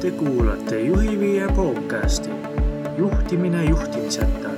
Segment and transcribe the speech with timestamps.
[0.00, 2.28] Te kuulate Juhiviie podcasti
[2.98, 4.50] juhtimine juhtimiseta.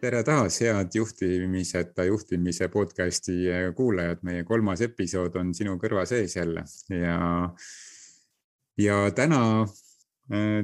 [0.00, 3.32] tere taas, head juhtimiseta juhtimise podcasti
[3.76, 7.54] kuulajad, meie kolmas episood on sinu kõrva sees jälle ja,
[8.78, 9.66] ja täna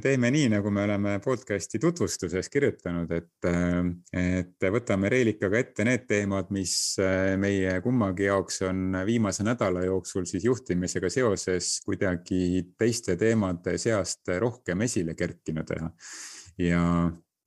[0.01, 6.07] teeme nii, nagu me oleme podcast'i tutvustuses kirjutanud, et, äh, et võtame Reelikaga ette need
[6.09, 13.19] teemad, mis äh, meie kummagi jaoks on viimase nädala jooksul siis juhtimisega seoses kuidagi teiste
[13.21, 15.77] teemade seast rohkem esile kerkinud
[16.59, 16.83] ja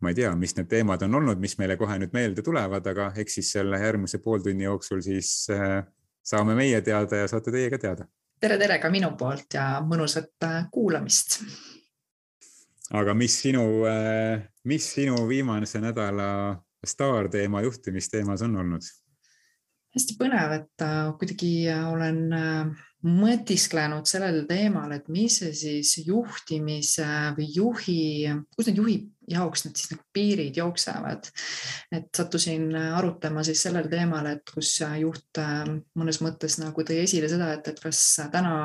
[0.04, 3.10] ma ei tea, mis need teemad on olnud, mis meile kohe nüüd meelde tulevad, aga
[3.18, 5.48] eks siis selle järgmise pooltunni jooksul siis
[6.24, 8.06] saame meie teada ja saate teie ka teada.
[8.40, 11.40] tere, tere ka minu poolt ja mõnusat kuulamist
[12.94, 16.28] aga mis sinu, äh, mis sinu viimase nädala
[16.86, 18.92] staarteema juhtimisteemas on olnud?
[19.94, 22.24] hästi põnev, et äh, kuidagi äh, olen
[23.04, 28.04] mõtisklenud sellel teemal, et mis see siis juhtimise või juhi,
[28.56, 28.98] kus need juhi
[29.30, 31.28] jaoks need siis nagu piirid jooksevad.
[31.92, 35.64] et sattusin arutama siis sellel teemal, et kus juht äh,
[36.00, 38.02] mõnes mõttes nagu tõi esile seda, et, et kas
[38.32, 38.56] täna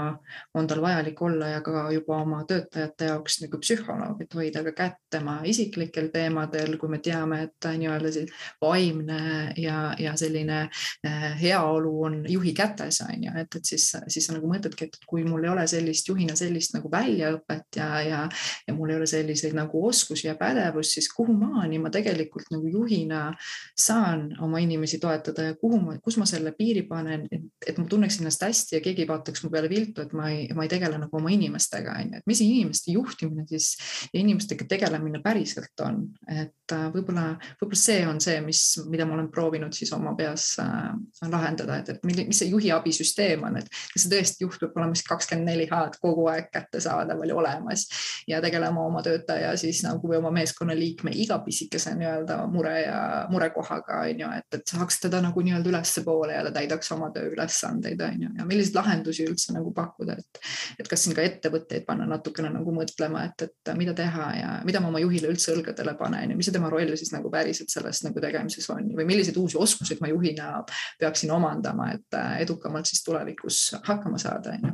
[0.55, 4.75] on tal vajalik olla ja ka juba oma töötajate jaoks nagu psühholoog, et hoida ka
[4.83, 9.21] kätt tema isiklikel teemadel, kui me teame, et nii-öelda siis vaimne
[9.57, 14.39] ja, ja selline äh, heaolu on juhi kätes, on ju, et, et siis, siis on
[14.41, 18.23] nagu mõtledki, et kui mul ei ole sellist juhina sellist nagu väljaõpet ja, ja,
[18.67, 22.51] ja mul ei ole selliseid nagu oskusi ja pädevusi pädevus, siis kuhu maani ma tegelikult
[22.51, 23.33] nagu juhina
[23.79, 27.27] saan oma inimesi toetada ja kuhu ma, kus ma selle piiri panen,
[27.67, 30.49] et ma tunneks ennast hästi ja keegi ei vaataks mu peale viltu, et ma ei,
[30.55, 33.71] ma ei tegele nagu oma inimestega, on ju, et mis inimeste juhtimine siis
[34.13, 39.17] ja inimestega tegelemine päriselt on, et äh, võib-olla, võib-olla see on see, mis, mida ma
[39.19, 40.91] olen proovinud siis oma peas äh,
[41.29, 44.99] lahendada, et, et mis see juhi abisüsteem on, et kas see tõesti juht peab olema
[44.99, 47.87] siis kakskümmend neli H-d kogu aeg kättesaadaval ja olemas
[48.29, 54.03] ja tegelema oma töötaja siis nagu või oma meeskonnaliikme iga pisikese nii-öelda mure ja murekohaga
[54.05, 58.23] on ju, et, et saaks teda nagu nii-öelda ülespoole ja ta täidaks oma tööülesandeid on
[58.25, 58.33] ju.
[58.39, 60.43] Ja milliseid lahendusi üldse nagu pakkuda, et,
[60.81, 64.83] et kas siin ka ettevõtteid panna natukene nagu mõtlema, et, et mida teha ja mida
[64.83, 68.03] ma oma juhile üldse õlgadele panen ja mis see tema roll siis nagu päriselt selles
[68.07, 70.63] nagu tegemises on või milliseid uusi oskuseid ma juhina
[71.01, 74.73] peaksin omandama, et edukamalt siis tulevikus hakkama saada on ju.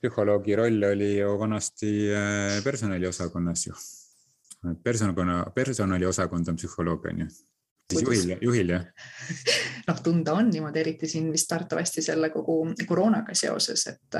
[0.00, 3.72] Psühholoogi roll oli ju vanasti äh, personaliosakonnas ju.
[4.84, 7.28] Personakonna, personaliosakond on psühholoog, on ju
[7.92, 8.84] siis juhil, juhil jah?
[9.88, 14.18] noh, tunda on niimoodi, eriti siin vist arvatavasti selle kogu koroonaga seoses, et,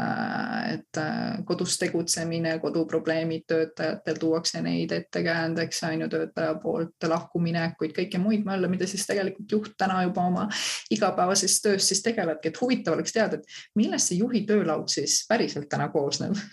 [0.73, 1.01] et
[1.49, 8.71] kodus tegutsemine, koduprobleemid töötajatel tuuakse neid ettekäändeks, on ju, töötaja poolt lahkuminekuid, kõike muid mölle,
[8.73, 10.47] mida siis tegelikult juht täna juba oma
[10.95, 15.71] igapäevases töös siis tegelebki, et huvitav oleks teada, et millest see juhi töölaud siis päriselt
[15.73, 16.39] täna koosneb?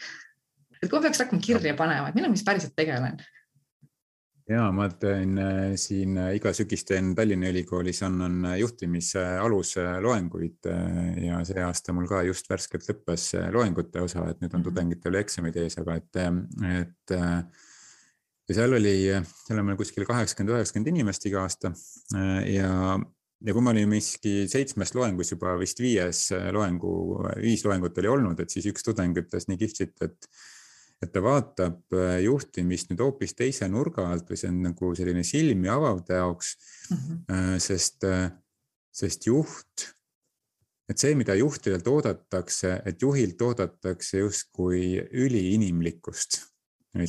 [0.83, 3.21] Et kui peaks hakkama kirja panema, et millega ma siis päriselt tegelen
[4.49, 10.69] ja ma teen äh, siin äh, iga sügis teen Tallinna Ülikoolis, annan äh, juhtimise alusloenguid
[11.23, 14.67] ja see aasta mul ka just värskelt lõppes loengute osa, et nüüd on mhm.
[14.69, 16.21] tudengitel eksamid ees, aga et,
[16.73, 18.95] et ja seal oli,
[19.47, 21.71] seal on meil kuskil kaheksakümmend, üheksakümmend inimest iga aasta
[22.51, 28.11] ja, ja kui ma olin miski seitsmes loengus juba vist viies loengu, viis loengut oli
[28.11, 30.27] olnud, et siis üks tudeng ütles nii kihvtit, et
[31.03, 35.25] et ta vaatab äh, juhtimist nüüd hoopis teise nurga alt või see on nagu selline
[35.27, 36.55] silmi avav ta jaoks
[36.89, 36.97] mm.
[36.97, 37.59] -hmm.
[37.63, 38.31] sest, äh,
[38.93, 39.89] sest juht,
[40.89, 46.41] et see, mida juhtidelt oodatakse, et juhilt oodatakse justkui üliinimlikkust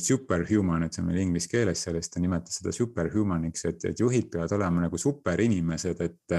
[0.01, 4.31] superhuman, et see on meil inglise keeles, sellest ta nimetas seda superhumaniks, et, et juhid
[4.33, 6.37] peavad olema nagu superinimesed, et.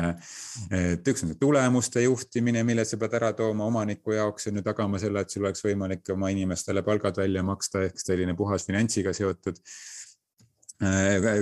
[0.75, 4.65] et üks on see tulemuste juhtimine, mille sa pead ära tooma omaniku jaoks on ju
[4.67, 9.15] tagama selle, et sul oleks võimalik oma inimestele palgad välja maksta, ehk selline puhas finantsiga
[9.15, 9.63] seotud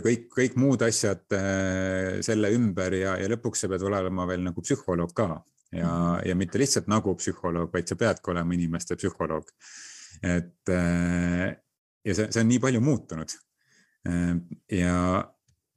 [0.05, 1.25] kõik, kõik muud asjad
[2.23, 5.33] selle ümber ja, ja lõpuks sa pead olema veel nagu psühholoog ka
[5.75, 9.51] ja, ja mitte lihtsalt nagu psühholoog, vaid sa peadki olema inimeste psühholoog.
[10.23, 10.71] et,
[12.05, 13.37] ja see, see on nii palju muutunud.
[14.09, 14.43] Ehm,
[14.73, 14.97] ja,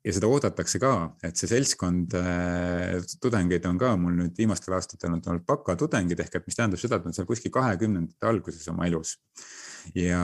[0.04, 0.94] ja seda oodatakse ka,
[1.24, 6.40] et see seltskond äh, tudengeid on ka mul nüüd viimastel aastatel on olnud bakatudengid ehk
[6.40, 9.18] et mis tähendab seda, et nad seal kuskil kahekümnendate alguses oma elus.
[9.96, 10.22] ja,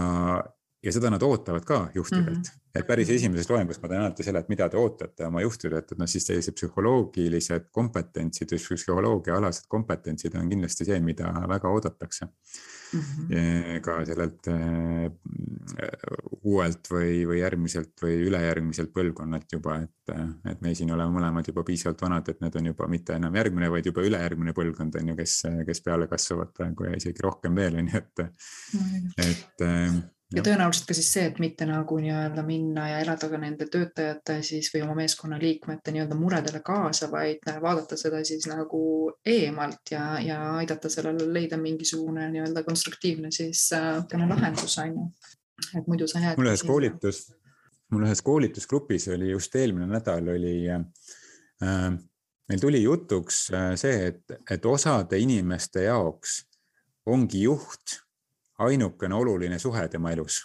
[0.84, 2.80] ja seda nad ootavad ka juhtidelt mm, -hmm.
[2.80, 6.00] et päris esimeses loengus ma teen alati selle, et mida te ootate oma juhtidelt, et
[6.00, 13.00] noh, siis sellised psühholoogilised kompetentsid psühholoogiaalased kompetentsid on kindlasti see, mida väga oodatakse mm.
[13.00, 13.82] -hmm.
[13.82, 15.12] ka sellelt äh,
[16.44, 20.16] uuelt või, või järgmiselt või ülejärgmiselt põlvkonnalt juba, et,
[20.52, 23.70] et me siin oleme mõlemad juba piisavalt vanad, et need on juba mitte enam järgmine,
[23.72, 27.80] vaid juba ülejärgmine põlvkond on ju, kes, kes peale kasvavad praegu ja isegi rohkem veel
[27.80, 29.30] on ju, et mm, -hmm.
[29.30, 29.66] et
[30.36, 34.40] ja tõenäoliselt ka siis see, et mitte nagu nii-öelda minna ja elada ka nende töötajate
[34.46, 38.84] siis või oma meeskonna liikmete nii-öelda muredele kaasa, vaid vaadata seda siis nagu
[39.26, 45.08] eemalt ja, ja aidata sellele leida mingisugune nii-öelda konstruktiivne siis äh, lahendus on ju.
[45.80, 46.40] et muidu sa jääd.
[46.40, 47.26] mul ühes koolitus,
[47.92, 51.92] mul ühes koolitusgrupis oli just eelmine nädal oli äh,
[52.50, 56.42] meil tuli jutuks äh, see, et, et osade inimeste jaoks
[57.06, 58.03] ongi juht
[58.64, 60.42] ainukene oluline suhe tema elus.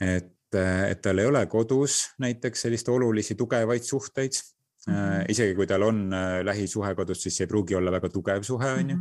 [0.00, 0.32] et,
[0.88, 4.32] et tal ei ole kodus näiteks sellist olulisi tugevaid suhteid
[4.86, 4.94] mm.
[4.94, 5.24] -hmm.
[5.28, 8.72] isegi kui tal on äh, lähisuhe kodus, siis see ei pruugi olla väga tugev suhe,
[8.72, 8.96] on ju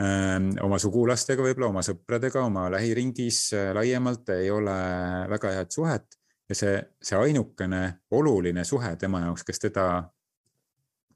[0.00, 4.76] ähm, oma sugulastega, võib-olla oma sõpradega, oma lähiringis äh, laiemalt ei ole
[5.30, 9.88] väga head suhet ja see, see ainukene oluline suhe tema jaoks, kes teda,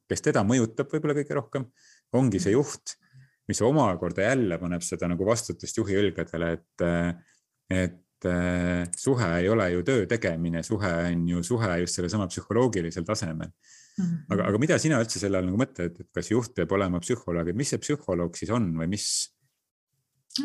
[0.09, 1.71] kes teda mõjutab võib-olla kõige rohkem,
[2.13, 2.97] ongi see juht
[3.49, 6.87] mis omakorda jälle paneb seda nagu vastutust juhi õlgadele, et,
[7.75, 8.29] et
[8.99, 14.05] suhe ei ole ju töö tegemine, suhe on ju suhe just sellesama psühholoogilisel tasemel mm.
[14.05, 14.25] -hmm.
[14.31, 17.51] aga, aga mida sina üldse selle all nagu mõtled, et kas juht peab olema psühholoog,
[17.51, 19.07] et mis see psühholoog siis on või mis,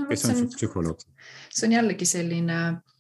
[0.10, 1.06] kes on, on psühholoog?
[1.54, 2.97] see on jällegi selline Äh,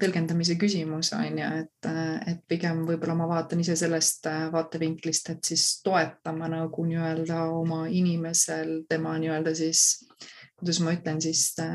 [0.00, 5.30] tõlgendamise küsimus on ju, et, äh, et pigem võib-olla ma vaatan ise sellest äh, vaatevinklist,
[5.34, 10.04] et siis toetama nagu nii-öelda oma inimesel tema nii-öelda siis
[10.56, 11.68] kuidas ma ütlen siis äh,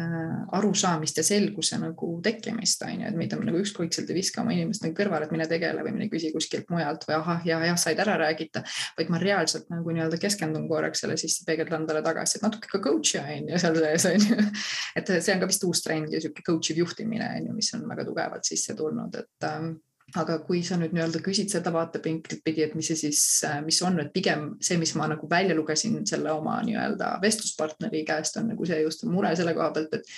[0.57, 4.56] arusaamist ja selguse nagu tekkimist on ju, et mida me nagu ükskõikselt ei viska oma
[4.56, 7.78] inimest nagu kõrvale, et mine tegele või mine küsi kuskilt mujalt või ahah, ja jah,
[7.81, 8.63] said ära räägida,
[8.98, 12.81] vaid ma reaalselt nagu nii-öelda keskendun korraks selle sisse, peegeldan talle tagasi, et natuke ka
[12.81, 14.50] coach'i on ju seal sees on ju.
[14.98, 17.74] et see on ka vist uus trend ja sihuke coach iv juhtimine on ju, mis
[17.77, 19.75] on väga tugevalt sisse tulnud, et ähm,
[20.19, 23.24] aga kui sa nüüd nii-öelda küsid seda vaatepinklit pidi, et mis see siis,
[23.66, 28.40] mis on, et pigem see, mis ma nagu välja lugesin selle oma nii-öelda vestluspartneri käest,
[28.42, 30.16] on nagu see just mure selle koha pealt, et,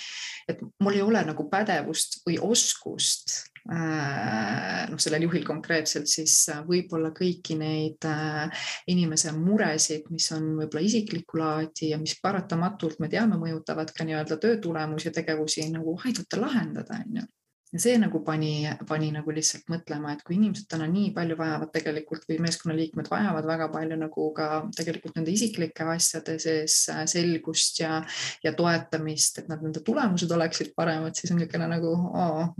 [0.50, 3.36] et mul ei ole nagu pädevust või oskust
[3.70, 10.82] äh, noh, sellel juhil konkreetselt siis võib-olla kõiki neid äh, inimese muresid, mis on võib-olla
[10.88, 15.98] isiklikku laadi ja mis paratamatult me teame, mõjutavad ka nii-öelda töö tulemusi ja tegevusi nagu
[16.02, 17.30] aidata lahendada, on ju
[17.74, 21.72] ja see nagu pani, pani nagu lihtsalt mõtlema, et kui inimesed täna nii palju vajavad
[21.74, 27.80] tegelikult või meeskonnaliikmed vajavad väga palju nagu ka tegelikult nende isiklike asjade sees äh, selgust
[27.82, 27.96] ja,
[28.44, 31.90] ja toetamist, et nad, nende tulemused oleksid paremad, siis on niisugune nagu,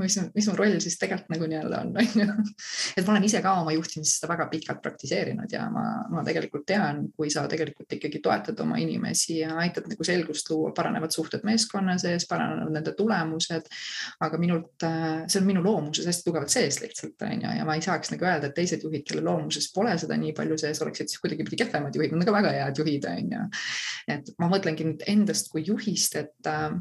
[0.02, 2.56] mis, mis mu roll siis tegelikult nagu nii-öelda on, on ju.
[2.98, 6.66] et ma olen ise ka oma juhtimises seda väga pikalt praktiseerinud ja ma, ma tegelikult
[6.66, 11.46] tean, kui sa tegelikult ikkagi toetad oma inimesi ja aitad nagu selgust luua, paranevad suhted
[11.46, 13.70] meeskonna sees, paranevad nende tulemused.
[14.24, 17.76] aga minult äh, see on minu loomuses hästi tugevalt sees lihtsalt on ju, ja ma
[17.78, 21.12] ei saaks nagu öelda, et teised juhid, kelle loomuses pole seda nii palju sees, oleksid
[21.12, 23.44] siis kuidagipidi kehvemad juhid, nad on ka väga head juhid on ju.
[24.16, 26.76] et ma mõtlengi nüüd endast kui juhist, et äh,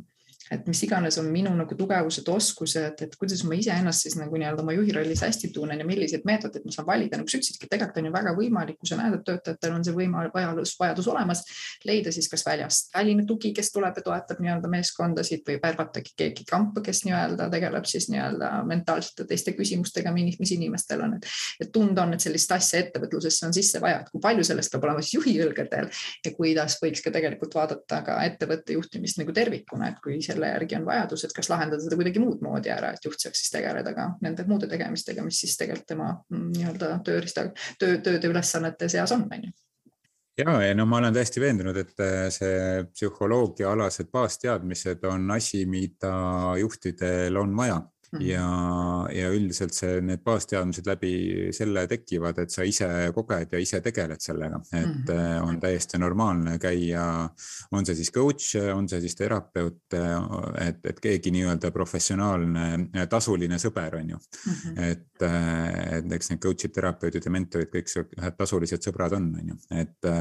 [0.51, 4.63] et mis iganes on minu nagu tugevused, oskused, et kuidas ma iseennast siis nagu nii-öelda
[4.63, 8.01] oma juhi rollis hästi tunnen ja milliseid meetodeid ma saan valida, nagu sa ütlesidki, tegelikult
[8.01, 11.43] on ju väga võimalik, kui sa näed, et töötajatel on see võimalus, vajadus, vajadus olemas,
[11.87, 16.47] leida siis kas väljast väline tugi, kes tuleb ja toetab nii-öelda meeskondasid või värvatagi keegi
[16.49, 21.29] kampa, kes nii-öelda tegeleb siis nii-öelda mentaalsete teiste küsimustega, mis inimestel on, et,
[21.63, 24.87] et tunda on, et sellist asja ettevõtlusesse on sisse vaja, et kui palju sellest peab
[24.89, 25.89] olema siis juhi õlgadel
[26.25, 30.53] ja kuidas võiks ka tegelikult vaadata ka ettevõtte juhtimist nagu tervikuna, et kui see selle
[30.53, 33.53] järgi on vajadus, et kas lahendada seda kuidagi muud moodi ära, et juht saaks siis
[33.53, 37.47] tegeleda ka nende muude tegemistega, mis siis tegelikult tema mm, nii-öelda tööriista,
[37.79, 39.53] töö, tööde ülesannete seas on, on ju
[40.37, 46.13] ja, ja no ma olen täiesti veendunud, et äh, see psühholoogiaalased baasteadmised on asi, mida
[46.59, 47.81] juhtidel on vaja.
[48.21, 48.47] Ja,
[49.13, 51.13] ja üldiselt see, need baasteadmised läbi
[51.55, 56.57] selle tekivad, et sa ise koged ja ise tegeled sellega, et mm on täiesti normaalne
[56.61, 57.03] käia,
[57.71, 59.95] on see siis coach, on see siis terapeut,
[60.61, 64.53] et, et keegi nii-öelda professionaalne tasuline sõber on ju mm.
[64.53, 64.83] -hmm.
[64.91, 65.25] et,
[65.97, 70.11] et eks need coach'id, terapeudid ja mentorid, kõik ühed tasulised sõbrad on, on ju, et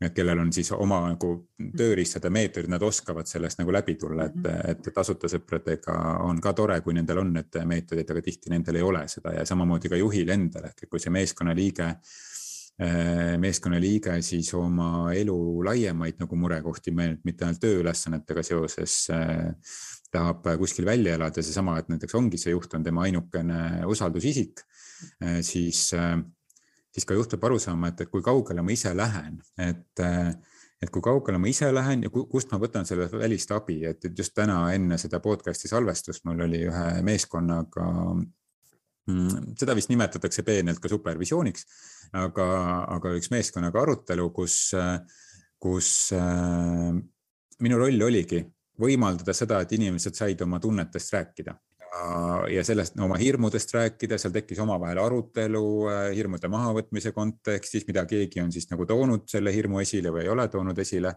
[0.00, 1.30] et kellel on siis oma nagu
[1.76, 4.72] tööriistade meetodid, nad oskavad sellest nagu läbi tulla, et, mhm.
[4.72, 8.86] et tasuta sõpradega on ka tore, kui nendel on need meetodid, aga tihti nendel ei
[8.86, 11.94] ole seda ja samamoodi ka juhil endal ehk et kui see meeskonnaliige
[13.40, 18.94] meeskonnaliige siis oma elu laiemaid nagu murekohti, mitte ainult tööülesannetega seoses
[20.10, 24.64] tahab kuskil välja elada, seesama, et näiteks ongi see juht on tema ainukene usaldusisik,
[25.44, 25.90] siis,
[26.94, 30.06] siis ka juht peab aru saama, et, et kui kaugele ma ise lähen, et
[30.80, 34.32] et kui kaugele ma ise lähen ja kust ma võtan selle välist abi, et just
[34.36, 40.88] täna enne seda podcast'i salvestust mul oli ühe meeskonnaga mm, seda vist nimetatakse peenelt ka
[40.88, 41.66] supervisiooniks,
[42.16, 42.46] aga,
[42.96, 44.56] aga üks meeskonnaga arutelu, kus,
[45.60, 46.96] kus äh,
[47.60, 48.40] minu roll oligi
[48.80, 51.58] võimaldada seda, et inimesed said oma tunnetest rääkida
[52.50, 58.04] ja sellest no, oma hirmudest rääkida, seal tekkis omavahel arutelu äh, hirmude mahavõtmise kontekstis, mida
[58.08, 61.16] keegi on siis nagu toonud selle hirmu esile või ei ole toonud esile.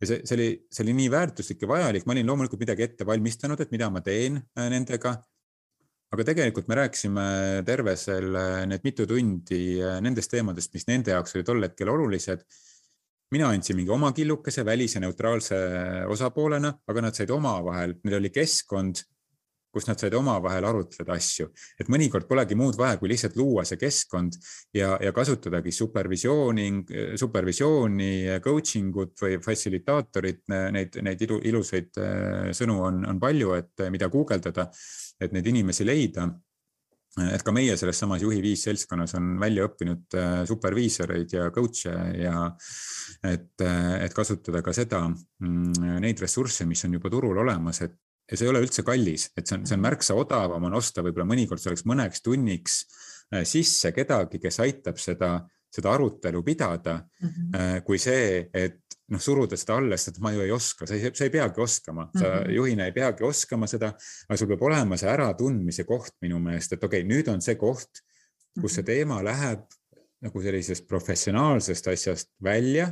[0.00, 3.06] ja see, see oli, see oli nii väärtuslik ja vajalik, ma olin loomulikult midagi ette
[3.08, 5.16] valmistanud, et mida ma teen äh, nendega.
[6.10, 7.24] aga tegelikult me rääkisime
[7.64, 12.44] terve selle, need mitu tundi äh, nendest teemadest, mis nende jaoks olid tol hetkel olulised
[13.30, 15.56] mina andsin mingi oma killukese välise neutraalse
[16.10, 19.04] osapoolena, aga nad said omavahel, neil oli keskkond,
[19.70, 21.48] kus nad said omavahel arutleda asju,
[21.80, 24.38] et mõnikord polegi muud vaja, kui lihtsalt luua see keskkond
[24.76, 26.68] ja, ja kasutadagi supervisiooni,
[27.20, 28.12] supervisiooni,
[28.44, 34.10] coaching ut või fassilitaatorit, neid, neid ilu, ilusaid äh, sõnu on, on palju, et mida
[34.12, 34.68] guugeldada,
[35.20, 36.28] et neid inimesi leida.
[37.18, 41.94] Et ka meie selles samas juhi viis seltskonnas on välja õppinud äh, superviisoreid ja coach'e
[42.20, 42.44] ja
[43.26, 47.98] et, äh, et kasutada ka seda, mm, neid ressursse, mis on juba turul olemas, et
[48.30, 51.02] ja see ei ole üldse kallis, et see on, see on märksa odavam on osta
[51.04, 52.76] võib-olla mõnikord selleks mõneks tunniks
[53.34, 55.32] äh, sisse kedagi, kes aitab seda,
[55.70, 57.82] seda arutelu pidada mm, -hmm.
[57.86, 61.10] kui see, et noh, suruda seda alla, sest et ma ju ei oska, sa ei,
[61.14, 62.54] sa ei peagi oskama, sa mm -hmm.
[62.54, 63.92] juhina ei peagi oskama seda,
[64.28, 67.54] aga sul peab olema see äratundmise koht minu meelest, et okei okay,, nüüd on see
[67.54, 68.02] koht,
[68.60, 68.86] kus see mhm.
[68.86, 69.66] teema läheb
[70.20, 72.90] nagu sellisest professionaalsest asjast välja,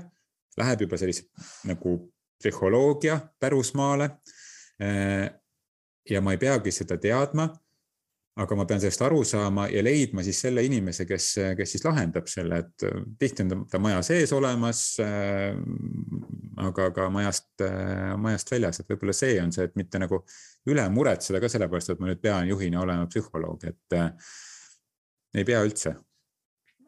[0.57, 1.28] läheb juba sellise
[1.64, 4.38] nagu psühholoogia pärusmaale Äh,
[4.78, 7.49] ja ma ei peagi seda teadma.
[8.38, 11.25] aga ma pean sellest aru saama ja leidma siis selle inimese, kes,
[11.58, 14.82] kes siis lahendab selle, et äh, tihti on ta maja sees olemas.
[15.02, 15.58] Äh,
[16.62, 17.50] aga ka majast,
[18.18, 20.25] majast väljas, et võib-olla see on see, et mitte nagu
[20.70, 23.99] üle muretseda ka sellepärast, et ma nüüd pean juhina olema psühholoog, et
[25.38, 25.94] ei pea üldse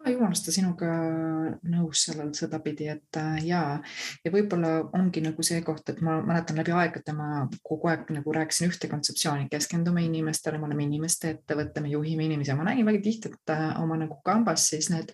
[0.00, 0.90] ma jumalast sinuga
[1.68, 3.76] nõus sellel sedapidi, et äh, jaa,
[4.24, 8.32] ja võib-olla ongi nagu see koht, et ma mäletan läbi aegade ma kogu aeg nagu
[8.32, 12.52] rääkisin ühte kontseptsiooni, keskendume inimestele, me oleme inimeste ettevõte, me juhime inimesi.
[12.52, 15.12] Ja ma nägin väga tihti, et äh, oma nagu kambas siis need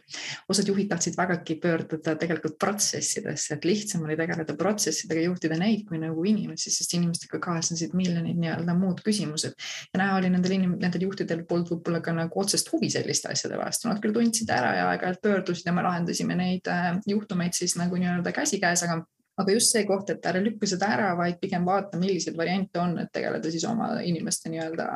[0.53, 5.99] osad juhid tahtsid vägagi pöörduda tegelikult protsessidesse, et lihtsam oli tegeleda protsessidega, juhtida neid kui
[6.03, 9.59] nagu inimesi, sest inimestega kaasnesid miljonid nii-öelda muud küsimused.
[9.91, 13.59] Ja näha oli nendel inim-, nendel juhtidel polnud võib-olla ka nagu otsest huvi selliste asjade
[13.59, 17.77] vastu, nad küll tundsid ära ja aeg-ajalt pöördusid ja me lahendasime neid äh, juhtumeid siis
[17.81, 19.03] nagu nii-öelda käsikäes, aga
[19.37, 22.95] aga just see koht, et ära lükka seda ära, vaid pigem vaata, milliseid variante on,
[23.03, 24.87] et tegeleda siis oma inimeste nii-öelda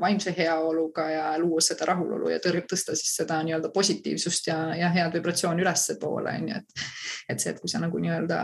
[0.00, 5.18] vaimse heaoluga ja luua seda rahulolu ja tõsta siis seda nii-öelda positiivsust ja, ja head
[5.18, 6.86] vibratsiooni ülespoole on ju, et.
[7.34, 8.38] et see, et kui sa nagu nii-öelda,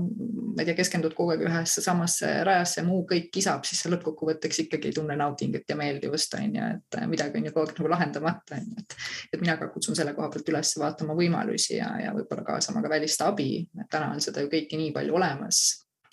[0.00, 4.64] ma ei tea, keskendud kogu aeg ühesse samasse rajasse, muu kõik kisab, siis sa lõppkokkuvõtteks
[4.64, 7.94] ikkagi ei tunne naudingut ja meeldivust on ju, et midagi on ju kogu aeg nagu
[7.94, 8.98] lahendamata on ju, et.
[9.30, 12.90] et mina ka kutsun selle koha pealt üles vaatama võimalusi ja, ja võib-olla kaasama ka
[12.90, 15.62] välist abi, et täna on seda ju kõiki nii palju olemas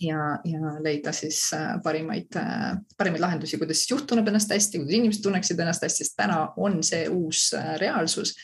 [0.01, 4.97] ja, ja leida siis äh, parimaid, äh, parimaid lahendusi, kuidas juht tunneb ennast hästi, kuidas
[4.99, 8.35] inimesed tunneksid ennast hästi, sest täna on see uus äh, reaalsus,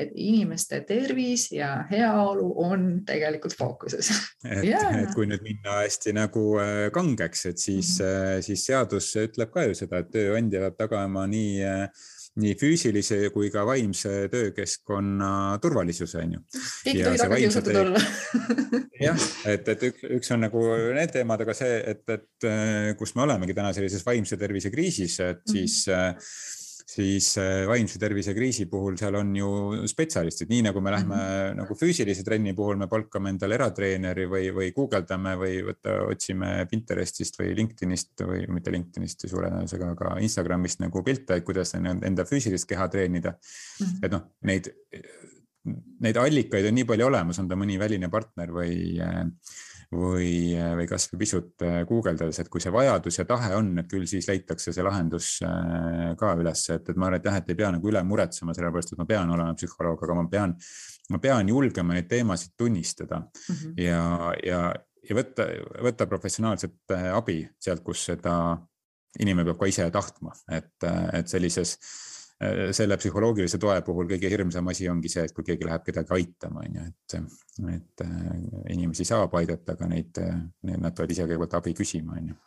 [0.00, 4.08] et inimeste tervis ja heaolu on tegelikult fookuses.
[4.48, 6.46] et yeah., et kui nüüd minna hästi nagu
[6.94, 8.42] kangeks, et siis mm, -hmm.
[8.48, 11.60] siis seadus ütleb ka ju seda, et tööandja peab tagama nii
[12.40, 16.40] nii füüsilise kui ka vaimse töökeskkonna turvalisuse, on ju.
[16.86, 17.82] keegi tohi tagakiusatud töö...
[17.82, 20.64] olla jah, et, et üks, üks on nagu
[20.96, 22.48] need teemad, aga see, et, et
[22.98, 25.52] kus me olemegi täna sellises vaimse tervise kriisis, et mhm.
[25.52, 26.60] siis mm -hmm
[26.92, 29.48] siis äh, vaimse tervise kriisi puhul seal on ju
[29.88, 31.56] spetsialistid, nii nagu me lähme mm -hmm.
[31.62, 37.40] nagu füüsilise trenni puhul me palkame endale eratreeneri või, või guugeldame või võtta, otsime Pinterestist
[37.40, 42.68] või LinkedInist või mitte LinkedInist suure tõenäosusega, aga Instagramist nagu pilte, et kuidas enda füüsilist
[42.68, 43.86] keha treenida mm.
[43.86, 44.04] -hmm.
[44.04, 44.72] et noh, neid,
[46.00, 49.24] neid allikaid on nii palju olemas, on ta mõni väline partner või äh,
[49.92, 54.06] või, või kasvõi pisut äh, guugeldades, et kui see vajadus ja tahe on, et küll
[54.08, 57.58] siis leitakse see lahendus äh, ka üles, et, et ma arvan, et jah, et ei
[57.58, 60.54] pea nagu üle muretsema, sellepärast et ma pean olema psühholoog, aga ma pean,
[61.12, 63.82] ma pean julgema neid teemasid tunnistada mm -hmm.
[63.84, 64.62] ja, ja,
[65.08, 65.48] ja võtta,
[65.88, 68.56] võtta professionaalset äh, abi sealt, kus seda
[69.20, 71.76] inimene peab ka ise tahtma, et, et sellises
[72.76, 76.64] selle psühholoogilise toe puhul kõige hirmsam asi ongi see, et kui keegi läheb kedagi aitama,
[76.66, 77.18] on ju, et,
[77.76, 78.06] et
[78.74, 80.22] inimesi saab aidata, aga neid,
[80.72, 82.40] nad peavad ise kõigepealt abi küsima, on ju.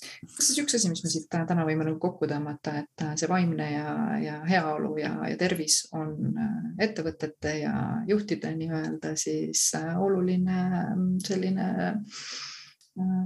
[0.00, 3.66] Kas on üks asi, mis me siit täna võime nagu kokku tõmmata, et see vaimne
[3.68, 3.90] ja,
[4.22, 6.38] ja heaolu ja, ja tervis on
[6.80, 7.74] ettevõtete ja
[8.08, 9.66] juhtide nii-öelda siis
[10.00, 10.62] oluline
[11.26, 11.68] selline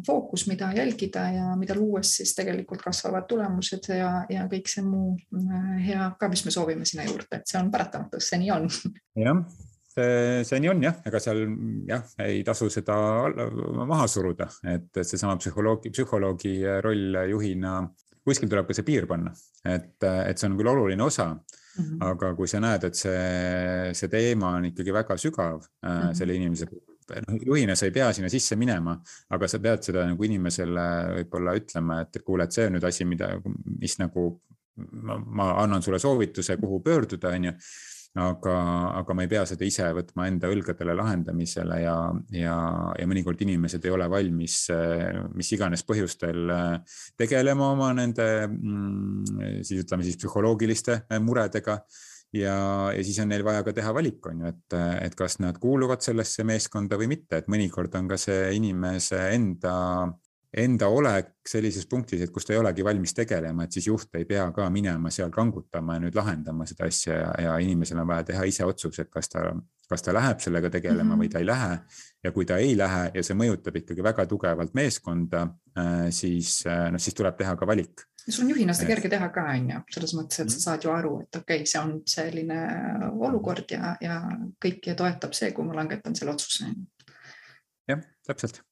[0.07, 5.15] fookus, mida jälgida ja mida luues siis tegelikult kasvavad tulemused ja, ja kõik see muu
[5.85, 8.69] hea ka, mis me soovime sinna juurde, et see on paratamatus, see nii on.
[9.25, 9.41] jah,
[9.95, 11.43] see, nii on jah, ega seal
[11.89, 12.97] jah, ei tasu seda
[13.89, 17.81] maha suruda, et seesama psühholoogi, psühholoogi roll juhina,
[18.25, 21.33] kuskil tuleb ka see piir panna, et, et see on küll oluline osa
[21.75, 22.07] Mm -hmm.
[22.07, 26.15] aga kui sa näed, et see, see teema on ikkagi väga sügav mm -hmm.
[26.15, 26.94] selle inimese puhul,
[27.45, 28.97] juhina sa ei pea sinna sisse minema,
[29.35, 30.87] aga sa pead seda nagu inimesele
[31.21, 33.35] võib-olla ütlema, et kuule, et see on nüüd asi, mida,
[33.81, 34.29] mis nagu
[34.77, 37.59] ma, ma annan sulle soovituse, kuhu pöörduda, on ju
[38.15, 38.55] aga,
[39.01, 41.97] aga ma ei pea seda ise võtma enda õlgadele lahendamisele ja,
[42.37, 42.57] ja,
[42.95, 44.59] ja mõnikord inimesed ei ole valmis
[45.35, 46.53] mis iganes põhjustel
[47.19, 51.81] tegelema oma nende mm, siis ütleme siis psühholoogiliste muredega
[52.35, 54.77] ja, ja siis on neil vaja ka teha valik, on ju, et,
[55.07, 59.75] et kas nad kuuluvad sellesse meeskonda või mitte, et mõnikord on ka see inimese enda,
[60.65, 64.27] enda olek sellises punktis, et kus ta ei olegi valmis tegelema, et siis juht ei
[64.29, 68.31] pea ka minema seal kangutama ja nüüd lahendama seda asja ja, ja inimesel on vaja
[68.33, 69.45] teha ise otsus, et kas ta,
[69.91, 71.25] kas ta läheb sellega tegelema mm -hmm.
[71.25, 71.79] või ta ei lähe.
[72.25, 75.49] ja kui ta ei lähe ja see mõjutab ikkagi väga tugevalt meeskonda,
[75.79, 79.47] äh, siis noh, siis tuleb teha ka valik sul on juhina seda kerge teha ka,
[79.53, 80.65] on ju, selles mõttes, et sa mhm.
[80.67, 82.61] saad ju aru, et okei okay,, see on selline
[83.13, 84.21] olukord ja, ja
[84.63, 86.71] kõiki toetab see, kui ma langetan selle otsuse.
[87.89, 88.63] jah, täpselt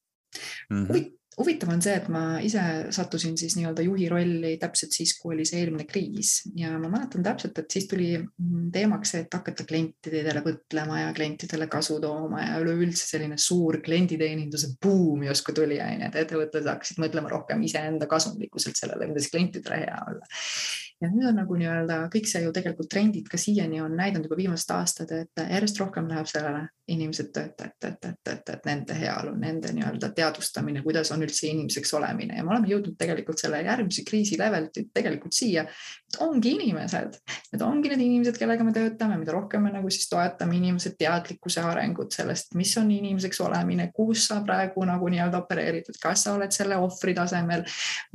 [0.69, 0.85] mm.
[0.85, 2.61] -hmm huvitav on see, et ma ise
[2.93, 6.33] sattusin siis nii-öelda juhi rolli täpselt siis, kui oli see eelmine kriis.
[6.59, 8.11] Ja ma mäletan täpselt, et siis tuli
[8.73, 14.75] teemaks see, et hakata klientidele mõtlema ja klientidele kasu tooma ja üleüldse selline suur klienditeeninduse
[14.83, 19.99] buum justkui tuli, onju, et ettevõtted hakkasid mõtlema rohkem iseenda kasumlikkuselt sellele, kuidas klientidele hea
[20.13, 20.33] olla
[21.03, 24.39] ja nüüd on nagu nii-öelda kõik see ju tegelikult trendid ka siiani on näidanud juba
[24.39, 30.09] viimased aastad, et järjest rohkem läheb sellele inimesed, töötajad, töötajad, töötajad, nende heaolu, nende nii-öelda
[30.15, 34.79] teadvustamine, kuidas on üldse inimeseks olemine ja me oleme jõudnud tegelikult selle järgmise kriisi levelt
[34.93, 35.63] tegelikult siia.
[36.19, 37.15] ongi inimesed,
[37.53, 41.63] need ongi need inimesed, kellega me töötame, mida rohkem me nagu siis toetame inimese teadlikkuse
[41.63, 46.35] arengut sellest, mis on inimeseks olemine, kus sa praegu nagu nii-öelda opereerid, et kas sa
[46.35, 47.63] oled selle ohvri tasemel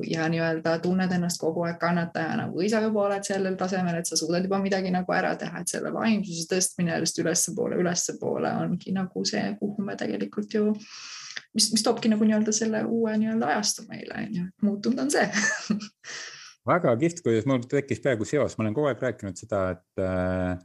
[0.07, 4.17] ja nii-öelda tunned ennast kogu aeg kannatajana või sa juba oled sellel tasemel, et sa
[4.19, 9.25] suudad juba midagi nagu ära teha, et selle vaimsuse tõstmine järjest ülespoole, ülespoole ongi nagu
[9.29, 10.73] see, kuhu me tegelikult ju,
[11.55, 15.29] mis, mis toobki nagu nii-öelda selle uue nii-öelda ajastu meile, on ju, muutunud on see
[16.69, 20.59] väga kihvt, kuidas mul tekkis peaaegu seos, ma olen kogu aeg rääkinud seda, et äh,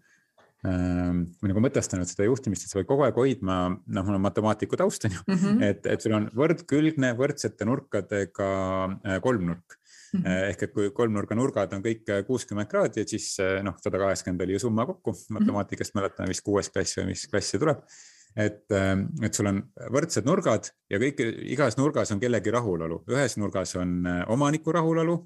[0.63, 4.79] või nagu mõtestanud seda juhtimist, et sa pead kogu aeg hoidma, noh, mul on matemaatiku
[4.79, 5.63] taust on ju mm, -hmm.
[5.67, 8.49] et, et sul on võrdkülgne võrdsete nurkadega
[8.88, 9.79] äh, kolmnurk.
[10.52, 14.58] ehk et kui kolmnurga nurgad on kõik kuuskümmend kraadi, et siis noh, sada kaheksakümmend oli
[14.58, 15.39] ju summa kokku, mhm.
[15.39, 17.86] matemaatikast mäletan vist kuues klass või mis klass see tuleb.
[18.34, 19.60] Et, et sul on
[19.93, 21.19] võrdsed nurgad ja kõik,
[21.54, 25.19] igas nurgas on kellegi rahulolu, ühes nurgas on omaniku rahulolu,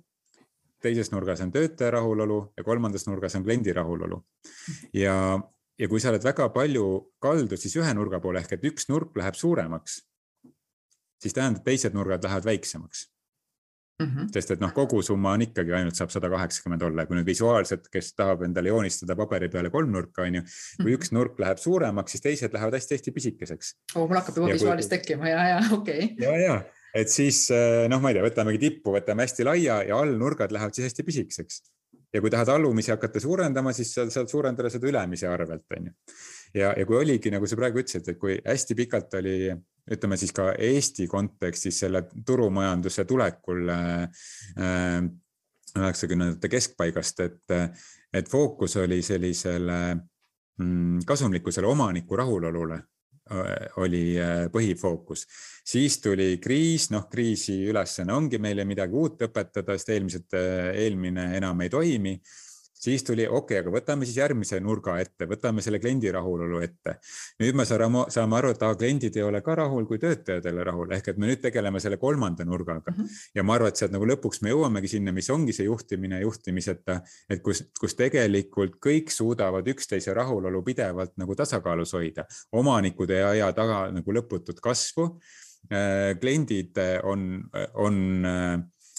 [0.84, 4.19] teises nurgas on töötaja rahulolu ja kolmandas nurgas on kliendi rahulolu.
[4.93, 5.15] ja,
[5.80, 6.88] ja kui sa oled väga palju
[7.23, 10.02] kaldud siis ühe nurga poole ehk et üks nurk läheb suuremaks,
[11.23, 13.08] siis tähendab, teised nurgad lähevad väiksemaks
[13.97, 14.25] Mm -hmm.
[14.33, 18.12] sest et noh, kogusumma on ikkagi ainult saab sada kaheksakümmend olla, kui nüüd visuaalselt, kes
[18.13, 20.41] tahab endale joonistada paberi peale kolmnurka, on ju.
[20.41, 20.97] kui -hmm.
[20.99, 23.75] üks nurk läheb suuremaks, siis teised lähevad hästi-hästi pisikeseks.
[23.95, 24.97] oo, mul hakkab juba visuaalis kui...
[24.97, 26.25] tekkima ja, ja okei okay..
[26.25, 26.62] ja, ja
[26.93, 30.77] et siis eh, noh, ma ei tea, võtamegi tippu, võtame hästi laia ja allnurgad lähevad
[30.77, 31.62] siis hästi pisikeseks.
[32.13, 35.93] ja kui tahad allumisi hakata suurendama, siis sa saad suurendada seda ülemise arvelt, on ju.
[36.53, 39.38] Ja, ja kui oligi, nagu sa praegu ütlesid, et kui hästi pikalt oli,
[39.91, 44.99] ütleme siis ka Eesti kontekstis selle turumajanduse tulekul äh,
[45.77, 47.57] üheksakümnendate äh, keskpaigast, et,
[48.13, 52.81] et fookus oli sellisele mm, kasumlikkusele, omaniku rahulolule
[53.27, 55.25] Äh, oli äh, põhifookus.
[55.65, 61.25] siis tuli kriis, noh, kriisi ülesanne ongi meile midagi uut õpetada, sest eelmised, äh, eelmine
[61.36, 62.13] enam ei toimi
[62.88, 66.97] siis tuli, okei okay,, aga võtame siis järgmise nurga ette, võtame selle kliendi rahulolu ette.
[67.41, 70.56] nüüd me saame, saame aru, et aa, kliendid ei ole ka rahul, kui töötajad ei
[70.56, 73.00] ole rahul, ehk et me nüüd tegeleme selle kolmanda nurgaga mm.
[73.00, 73.26] -hmm.
[73.36, 77.02] ja ma arvan, et sealt nagu lõpuks me jõuamegi sinna, mis ongi see juhtimine juhtimiseta,
[77.30, 82.26] et kus, kus tegelikult kõik suudavad üksteise rahulolu pidevalt nagu tasakaalus hoida.
[82.52, 85.10] omanikud ei aja taga nagu lõputut kasvu.
[85.67, 87.43] Äh, kliendid on,
[87.76, 87.95] on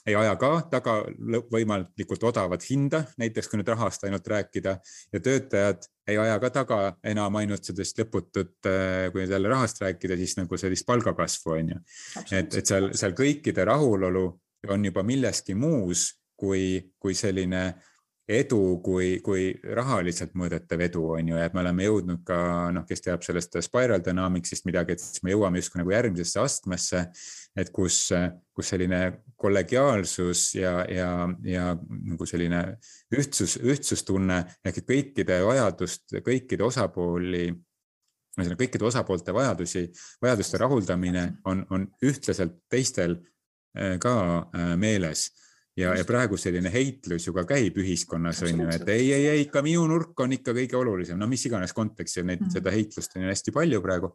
[0.09, 0.97] ei aja ka taga
[1.53, 4.75] võimalikult odavat hinda, näiteks kui nüüd rahast ainult rääkida
[5.13, 9.83] ja töötajad ei aja ka taga enam ainult sellist lõputut, äh, kui nüüd jälle rahast
[9.85, 11.81] rääkida, siis nagu sellist palgakasvu on ju.
[12.33, 14.25] et, et seal, seal kõikide rahulolu
[14.69, 17.63] on juba milleski muus kui, kui selline
[18.29, 22.39] edu kui, kui rahaliselt mõõdetav edu on ju, et me oleme jõudnud ka
[22.77, 27.07] noh, kes teab sellest spiral dynamics'ist midagi, et siis me jõuame justkui nagu järgmisesse astmesse.
[27.59, 28.13] et kus,
[28.55, 28.99] kus selline
[29.37, 31.09] kollegiaalsus ja, ja,
[31.43, 32.61] ja nagu selline
[33.11, 37.49] ühtsus, ühtsustunne ehk et kõikide vajadust, kõikide osapooli
[38.39, 39.89] ühesõnaga kõikide osapoolte vajadusi,
[40.23, 43.17] vajaduste rahuldamine on, on ühtlaselt teistel
[43.75, 44.15] eh, ka
[44.53, 45.31] eh, meeles
[45.79, 49.47] ja, ja praegu selline heitlus ju ka käib ühiskonnas on ju, et ei, ei, ei
[49.47, 52.57] ikka minu nurk on ikka kõige olulisem, no mis iganes kontekstis, neid mm, -hmm.
[52.59, 54.13] seda heitlust on ju hästi palju praegu.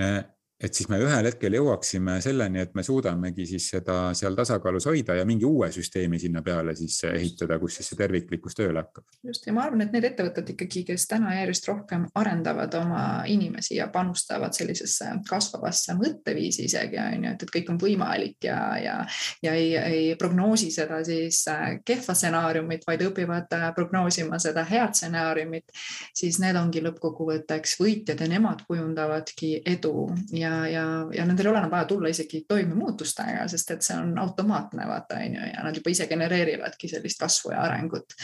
[0.00, 0.22] Äh,
[0.60, 5.16] et siis me ühel hetkel jõuaksime selleni, et me suudamegi siis seda seal tasakaalus hoida
[5.16, 9.06] ja mingi uue süsteemi sinna peale siis ehitada, kus siis see terviklikkus tööle hakkab.
[9.24, 13.78] just ja ma arvan, et need ettevõtted ikkagi, kes täna järjest rohkem arendavad oma inimesi
[13.78, 18.98] ja panustavad sellisesse kasvavasse mõtteviisi isegi on ju, et, et kõik on võimalik ja, ja,
[19.42, 24.92] ja ei, ei prognoosi seda siis äh, kehva stsenaariumit, vaid õpivad äh, prognoosima seda head
[24.98, 25.72] stsenaariumit,
[26.16, 30.84] siis need ongi lõppkokkuvõtteks võitjad ja nemad kujundavadki edu ja ja, ja,
[31.14, 35.20] ja nendel ei ole enam vaja tulla isegi toimemuutustega, sest et see on automaatne, vaata
[35.20, 38.16] on ju, ja nad juba ise genereerivadki sellist kasvu ja arengut.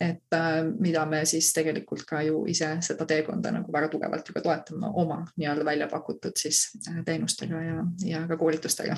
[0.00, 4.36] et äh, mida me siis tegelikult ka ju ise seda teekonda nagu väga tugevalt ju
[4.36, 8.96] ka toetame oma nii-öelda välja pakutud siis äh, teenustega ja, ja ka koolitustega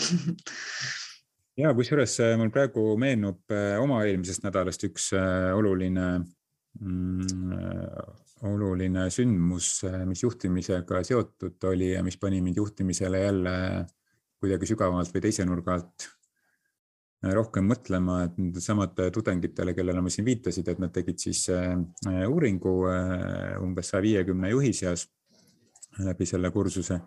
[1.62, 5.12] ja kusjuures äh, mul praegu meenub oma eelmisest nädalast üks
[5.56, 6.08] oluline
[6.80, 7.26] mm,
[8.48, 13.54] oluline sündmus, mis juhtimisega seotud oli ja mis pani mind juhtimisele jälle
[14.42, 16.08] kuidagi sügavamalt või teise nurga alt
[17.30, 21.76] rohkem mõtlema, et needsamad tudengitele, kellele ma siin viitasid, et nad tegid siis äh,
[22.26, 25.06] uuringu äh, umbes saja viiekümne juhi seas
[26.02, 26.98] läbi selle kursuse.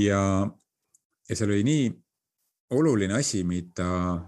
[0.00, 0.20] ja,
[1.28, 1.86] ja seal oli nii
[2.74, 4.18] oluline asi, mida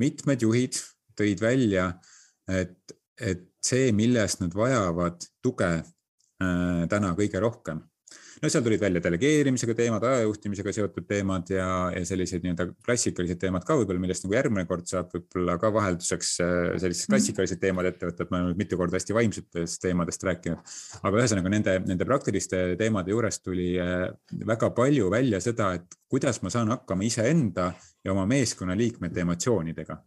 [0.00, 0.80] mitmed juhid
[1.18, 1.90] tõid välja,
[2.48, 7.82] et, et see, millest nad vajavad tuge äh, täna kõige rohkem.
[8.38, 13.64] no seal tulid välja delegeerimisega teemad, ajajuhtimisega seotud teemad ja, ja sellised nii-öelda klassikalised teemad
[13.66, 17.14] ka võib-olla, millest nagu järgmine kord saab võib-olla ka vahelduseks äh, sellised mhm.
[17.16, 20.76] klassikalised teemad ette võtta, et me oleme mitu korda hästi vaimsetest teemadest rääkinud.
[21.02, 24.06] aga ühesõnaga nende, nende praktiliste teemade juures tuli äh,
[24.52, 27.72] väga palju välja seda, et kuidas ma saan hakkama iseenda
[28.04, 29.98] ja oma meeskonna liikmete emotsioonidega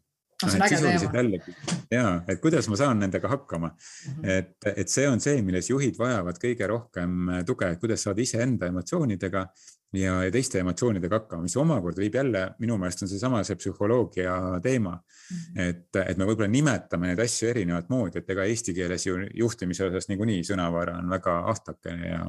[0.47, 0.53] no,.
[0.53, 1.55] et sisuliselt jällegi
[1.91, 4.13] ja, et kuidas ma saan nendega hakkama mm.
[4.13, 4.29] -hmm.
[4.37, 8.69] et, et see on see, milles juhid vajavad kõige rohkem äh, tuge, kuidas saada iseenda
[8.71, 9.47] emotsioonidega
[9.93, 14.37] ja, ja teiste emotsioonidega hakkama, mis omakorda viib jälle, minu meelest on seesama see psühholoogia
[14.63, 15.37] teema mm.
[15.37, 15.67] -hmm.
[15.69, 19.89] et, et me võib-olla nimetame neid asju erinevat moodi, et ega eesti keeles ju juhtimise
[19.89, 22.25] osas niikuinii sõnavara on väga ahtakene ja,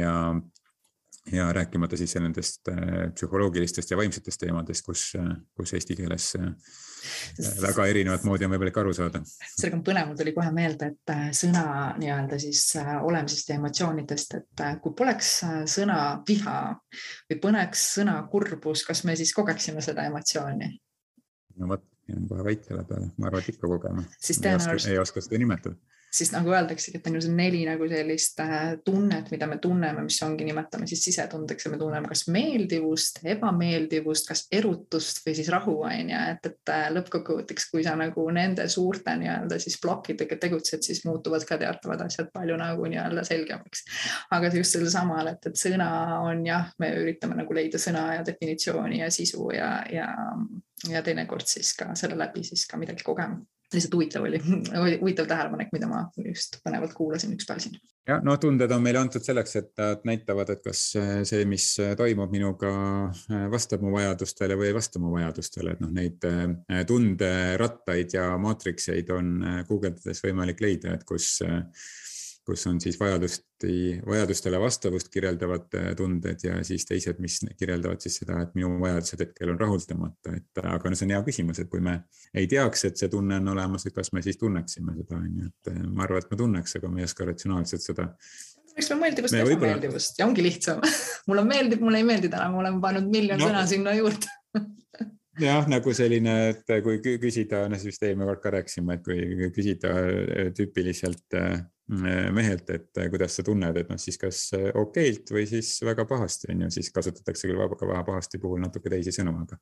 [0.00, 0.18] ja
[1.32, 5.12] ja rääkimata siis nendest äh, psühholoogilistest ja vaimsetest teemadest, kus,
[5.56, 6.34] kus eesti keeles
[7.62, 9.20] väga erinevat moodi on võimalik aru saada.
[9.26, 11.64] sellega on põnev, mul tuli kohe meelde, et äh, sõna
[12.00, 15.32] nii-öelda siis äh, olemisest ja emotsioonidest, et äh, kui poleks
[15.70, 16.58] sõna viha
[17.30, 20.70] või poleks sõna kurbus, kas me siis kogeksime seda emotsiooni?
[21.60, 25.42] no vot, jään kohe vait selle peale, ma arvan, et ikka oska, ei oska seda
[25.42, 25.76] nimetada
[26.14, 30.04] siis nagu öeldaksegi, et on ju see neli nagu sellist äh, tunnet, mida me tunneme,
[30.06, 35.50] mis ongi, nimetame siis sisetundeks ja me tunneme kas meeldivust, ebameeldivust, kas erutust või siis
[35.52, 40.38] rahu on ju, et, et äh, lõppkokkuvõtteks, kui sa nagu nende suurte nii-öelda siis plokkidega
[40.42, 43.84] tegutsed, siis muutuvad ka teatavad asjad palju nagu nii-öelda selgemaks.
[44.34, 45.88] aga just sellel samal, et, et sõna
[46.22, 50.12] on jah, me üritame nagu leida sõna ja definitsiooni ja sisu ja, ja
[50.90, 53.38] ja teinekord siis ka selle läbi siis ka midagi kogema
[53.76, 54.40] lihtsalt huvitav oli,
[55.00, 57.76] huvitav tähelepanek, mida ma just põnevalt kuulasin üks päev siin.
[58.08, 60.82] ja noh, tunded on meile antud selleks, et nad näitavad, et kas
[61.28, 62.72] see, mis toimub minuga,
[63.52, 69.12] vastab mu vajadustele või ei vasta mu vajadustele, et noh, neid äh, tunderattaid ja maatrikseid
[69.14, 71.38] on äh, guugeldades võimalik leida, et kus
[72.46, 78.18] kus on siis vajadusti, vajadustele vastavust kirjeldavad äh, tunded ja siis teised, mis kirjeldavad siis
[78.20, 81.70] seda, et minu vajadused hetkel on rahuldamata, et aga no see on hea küsimus, et
[81.72, 81.98] kui me
[82.34, 85.50] ei teaks, et see tunne on olemas, et kas me siis tunneksime seda, on ju,
[85.52, 88.10] et äh, ma arvan, et me tunneks, aga me ei oska ratsionaalselt seda
[88.74, 90.80] eks me meeldivust ja ebameeldivust ja ongi lihtsam
[91.28, 93.50] mulle meeldib, mulle ei meeldi täna, ma olen pannud miljon no.
[93.50, 94.32] sõna sinna juurde
[95.48, 99.94] jah, nagu selline, et kui küsida, noh, siis eelmine kord ka rääkisime, et kui küsida
[100.02, 101.40] äh, tüüpiliselt
[101.88, 104.38] mehelt, et kuidas sa tunned, et noh, siis kas
[104.80, 109.12] okeilt või siis väga pahasti on ju, siis kasutatakse küll väga pahasti puhul natuke teisi
[109.12, 109.58] sõnu, aga.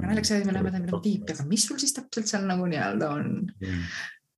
[0.00, 3.34] naljakas asi, me läheme teeme tiipi, aga mis sul siis täpselt seal nagu nii-öelda on?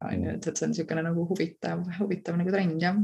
[0.03, 2.99] on ju, et, et see on niisugune nagu huvitav, huvitav nagu trend jah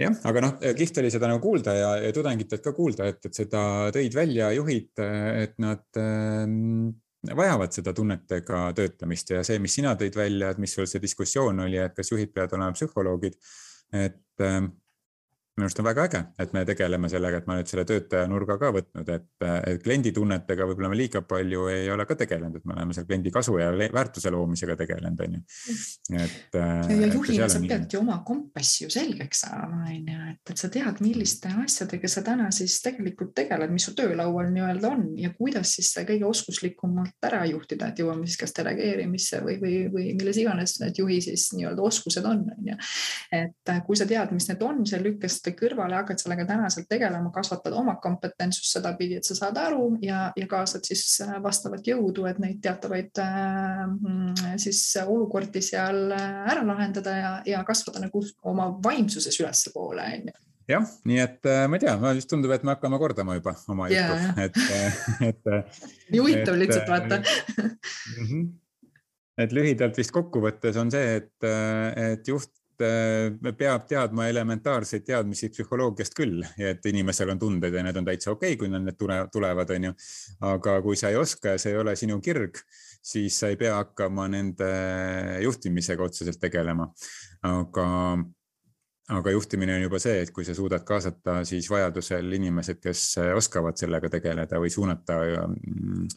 [0.00, 3.40] jah, aga noh, kihvt oli seda nagu kuulda ja, ja tudengitelt ka kuulda, et, et
[3.40, 3.62] seda
[3.96, 6.44] tõid välja juhid, et nad äh,
[7.36, 11.64] vajavad seda tunnetega töötamist ja see, mis sina tõid välja, et mis sul see diskussioon
[11.66, 13.38] oli, et kas juhid peavad olema psühholoogid,
[14.04, 14.60] et äh,
[15.56, 18.58] minu arust on väga äge, et me tegeleme sellega, et ma nüüd selle töötaja nurga
[18.60, 22.66] ka võtnud, et, et kliendi tunnetega võib-olla me liiga palju ei ole ka tegelenud, et
[22.68, 25.40] me oleme seal kliendi kasu ja väärtuse loomisega tegelenud, on ju.
[26.20, 26.58] et.
[26.92, 31.00] ja juhina sa peadki oma kompassi ju selgeks saama, on ju, et, et sa tead,
[31.00, 35.94] milliste asjadega sa täna siis tegelikult tegeled, mis su töölaual nii-öelda on ja kuidas siis
[36.02, 41.00] kõige oskuslikumalt ära juhtida, et jõuame siis kas delegeerimisse või, või, või milles iganes need
[41.00, 42.78] juhi siis nii-öelda oskused on, on ju.
[43.40, 47.30] et kui sa tead, mis need on, sa lükkad teistele kõrvale, hakkad sellega tänaselt tegelema,
[47.34, 52.26] kasvatad oma kompetentsust sedapidi, et sa saad aru ja, ja kaasad siis äh, vastavat jõudu,
[52.26, 58.72] et neid teatavaid äh, siis olukordi seal äh, ära lahendada ja, ja kasvada nagu oma
[58.82, 62.74] vaimsuses ülespoole, on ju jah, nii et ma ei tea, mulle vist tundub, et me
[62.74, 64.56] hakkame kordama juba oma juttu yeah., et,
[65.30, 65.50] et.
[66.10, 68.24] nii huvitav lihtsalt vaata mm.
[68.24, 68.48] -hmm.
[69.44, 71.50] et lühidalt vist kokkuvõttes on see, et,
[72.02, 78.06] et juht peab teadma elementaarseid teadmisi psühholoogiast küll, et inimesel on tunded ja need on
[78.08, 78.98] täitsa okei okay,, kui need
[79.32, 79.94] tulevad, on ju.
[80.52, 82.60] aga kui sa ei oska ja see ei ole sinu kirg,
[83.02, 84.70] siis sa ei pea hakkama nende
[85.44, 86.88] juhtimisega otseselt tegelema.
[87.46, 87.88] aga,
[89.16, 93.78] aga juhtimine on juba see, et kui sa suudad kaasata siis vajadusel inimesed, kes oskavad
[93.78, 96.08] sellega tegeleda või suunata mm,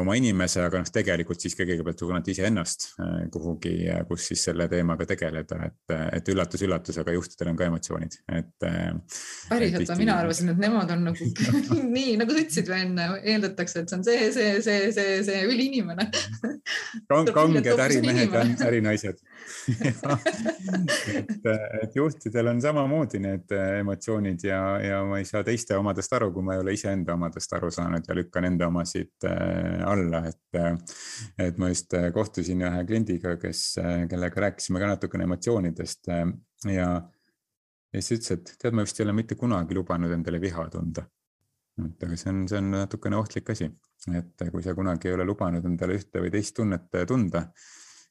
[0.00, 3.74] oma inimese, aga noh, tegelikult siiski kõigepealt suunata iseennast äh, kuhugi,
[4.08, 8.66] kus siis selle teemaga tegeleda, et, et üllatus-üllatus, aga juhtidel on ka emotsioonid, et.
[8.68, 11.30] Äh, päriselt või mina arvasin, et nemad on nagu
[11.96, 16.08] nii nagu sa ütlesid enne, eeldatakse, et see on see, see, see, see, see üliinimene
[17.36, 19.22] kanged ärimehed ja ärinaised
[19.86, 21.48] et,
[21.82, 26.44] et juhtidel on samamoodi need emotsioonid ja, ja ma ei saa teiste omadest aru, kui
[26.44, 30.58] ma ei ole iseenda omadest aru saanud ja lükkan enda omasid äh, alla, et,
[31.46, 33.62] et ma just kohtusin ühe kliendiga, kes,
[34.10, 36.10] kellega rääkisime ka natukene emotsioonidest
[36.72, 36.90] ja,
[37.92, 41.06] ja siis ütles, et tead, ma vist ei ole mitte kunagi lubanud endale viha tunda.
[41.84, 43.68] et aga see on, see on natukene ohtlik asi,
[44.16, 47.46] et kui sa kunagi ei ole lubanud endale ühte või teist tunnet tunda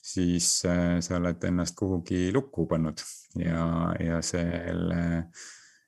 [0.06, 3.02] siis sa oled ennast kuhugi lukku pannud
[3.42, 3.66] ja,
[4.00, 5.02] ja selle,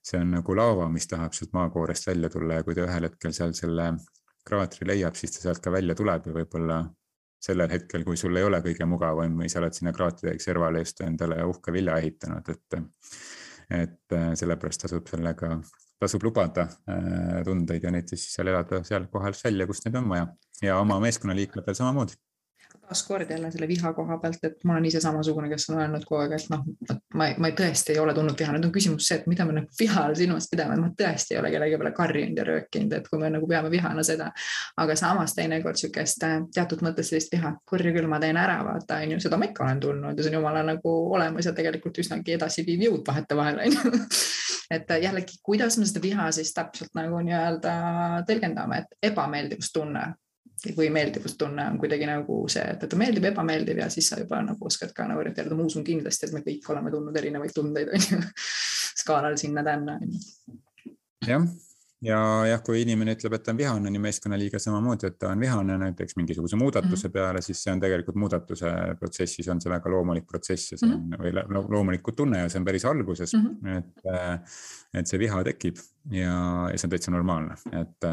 [0.02, 3.36] see on nagu laava, mis tahab sealt maakoorest välja tulla ja kui ta ühel hetkel
[3.38, 3.92] seal selle
[4.48, 6.80] kraatri leiab, siis ta sealt ka välja tuleb ja võib-olla
[7.44, 11.04] sellel hetkel, kui sul ei ole kõige mugavam või sa oled sinna kraatri servale just
[11.06, 12.80] endale uhke vilja ehitanud, et,
[13.84, 15.52] et äh, sellepärast tasub sellega,
[16.02, 20.10] tasub lubada äh, tundeid ja neid siis seal elada seal kohal välja, kus neid on
[20.14, 20.32] vaja.
[20.64, 22.18] Ja oma meeskonnaliikmetel samamoodi
[22.88, 26.22] taaskord jälle selle viha koha pealt, et ma olen ise samasugune, kes on öelnud kogu
[26.22, 26.64] aeg, et noh,
[27.20, 29.80] ma, ma tõesti ei ole tundnud viha, nüüd on küsimus see, et mida me nagu
[29.80, 33.20] viha all silmas pidame, ma tõesti ei ole kellegi peale karjunud ja röökinud, et kui
[33.22, 34.30] me nagu peame vihana seda.
[34.78, 39.02] aga samas teinekord sihukest äh, teatud mõttes sellist viha, kurja küll ma teen ära, vaata
[39.04, 42.00] on ju, seda ma ikka olen tundnud ja see on jumala nagu olemas ja tegelikult
[42.04, 43.98] üsnagi edasiviiv jõud vahetevahel on ju.
[44.68, 47.74] Et jällegi, kuidas me seda viha siis täpselt nagu nii-öelda
[48.28, 50.02] tõlgendame, et ebameeldivustunne
[50.78, 54.70] või meeldivustunne on kuidagi nagu see, et, et meeldib, ebameeldiv ja siis sa juba nagu
[54.70, 58.10] oskad ka nagu orienteeruda, ma usun kindlasti, et me kõik oleme tundnud erinevaid tundeid, on
[58.12, 58.20] ju,
[59.04, 60.58] skaalal sinna-tänna, on ju.
[61.28, 61.48] jah
[62.04, 65.42] ja jah, kui inimene ütleb, et ta on vihane, nii meeskonnaliige samamoodi, et ta on
[65.42, 67.14] vihane näiteks mingisuguse muudatuse mm -hmm.
[67.14, 71.00] peale, siis see on tegelikult muudatuse protsessis on see väga loomulik protsess ja see on
[71.00, 71.22] mm -hmm.
[71.24, 73.78] või loomulikult tunne ja see on päris alguses mm, -hmm.
[73.78, 74.50] et,
[74.94, 75.78] et see viha tekib
[76.12, 78.10] ja, ja see on täitsa normaalne, et,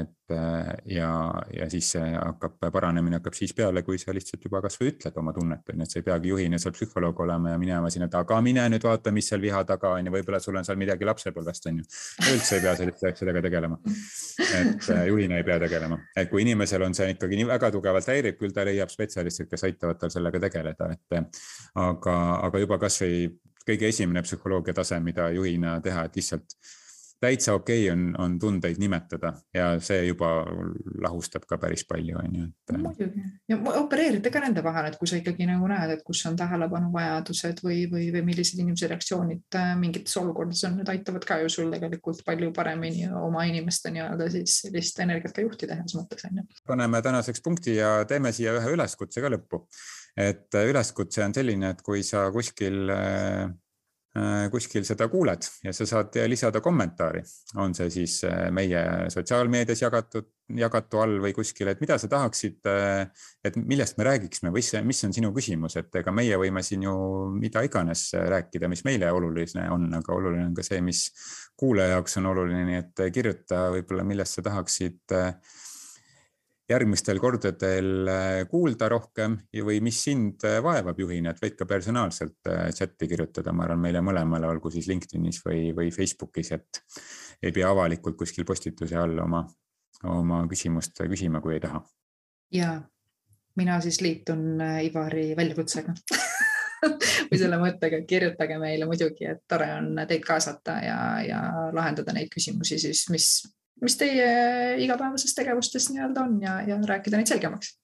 [0.00, 1.10] et ja,
[1.52, 5.34] ja siis see hakkab, paranemine hakkab siis peale, kui sa lihtsalt juba kasvõi ütled oma
[5.36, 8.40] tunnet, on ju, et sa ei peagi juhina seal psühholoog olema ja minema sinna taga,
[8.44, 11.68] mine nüüd vaata, mis seal viha taga on ja võib-olla sul on seal midagi lapsepõlvest,
[11.70, 11.86] on ju.
[12.32, 13.78] üldse ei pea sellise, sellega tegelema.
[14.60, 18.10] et äh, juhina ei pea tegelema, et kui inimesel on see ikkagi nii väga tugevalt
[18.12, 21.40] häirib, küll ta leiab spetsialistid, kes aitavad tal sellega tegeleda, et
[21.78, 22.18] aga,
[22.48, 23.26] aga juba kasvõi
[23.66, 26.56] kõige esimene psühholoogia tase, mida juhina teha, et lihtsalt
[27.22, 30.30] täitsa okei okay on, on tundeid nimetada ja see juba
[31.02, 32.48] lahustab ka päris palju, on ju.
[32.72, 36.24] Äh, muidugi ja opereerite ka nende vahel, et kui sa ikkagi nagu näed, et kus
[36.30, 41.40] on tähelepanuvajadused või, või, või millised inimese reaktsioonid äh, mingites olukordades on, need aitavad ka
[41.42, 46.28] ju sul tegelikult palju paremini oma inimeste nii-öelda siis sellist energiat ka juhtida heas mõttes
[46.28, 46.46] on ju.
[46.68, 49.64] paneme tänaseks punkti ja teeme siia ühe üleskutse ka lõppu.
[50.16, 53.48] et äh, üleskutse on selline, et kui sa kuskil Äh,
[54.52, 57.22] kuskil seda kuuled ja sa saad lisada kommentaari,
[57.62, 62.58] on see siis äh, meie sotsiaalmeedias jagatud, jagatu all või kuskil, et mida sa tahaksid,
[62.68, 63.06] äh,
[63.44, 66.94] et millest me räägiksime või mis on sinu küsimus, et ega meie võime siin ju
[67.38, 71.06] mida iganes rääkida, mis meile oluline on, aga oluline on ka see, mis
[71.56, 75.16] kuulaja jaoks on oluline, nii et kirjuta võib-olla, millest sa tahaksid
[76.72, 82.50] järgmistel kordadel äh, kuulda rohkem või mis sind äh, vaevab juhina, et võid ka personaalselt
[82.50, 86.82] äh, chati kirjutada, ma arvan, meile mõlemale, olgu siis LinkedInis või, või Facebookis, et
[87.42, 89.44] ei pea avalikult kuskil postituse all oma,
[90.10, 91.82] oma küsimust küsima, kui ei taha.
[92.52, 92.74] ja
[93.56, 95.94] mina siis liitun Ivari väljakutsega
[97.30, 102.32] või selle mõttega, kirjutage meile muidugi, et tore on teid kaasata ja, ja lahendada neid
[102.32, 103.28] küsimusi siis, mis
[103.82, 104.28] mis teie
[104.84, 107.74] igapäevasest tegevustest nii-öelda on ja, ja rääkida neid selgemaks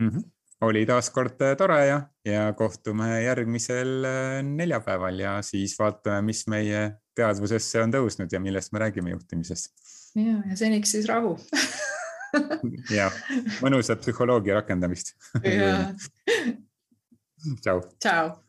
[0.00, 0.08] mm.
[0.08, 0.24] -hmm.
[0.68, 6.90] oli taaskord äh, tore ja, ja kohtume järgmisel äh, neljapäeval ja siis vaatame, mis meie
[7.16, 9.72] teadvusesse on tõusnud ja millest me räägime juhtimisest.
[10.14, 11.38] ja, ja seniks siis rahu
[12.98, 13.10] ja
[13.60, 15.16] mõnusat psühholoogia rakendamist.
[17.62, 17.80] tšau.
[17.98, 18.30] tšau.